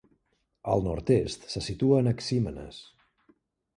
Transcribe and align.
Al 0.75 0.81
nord-est 0.87 1.45
se 1.55 1.63
situa 1.67 1.99
Anaxímenes. 2.05 2.81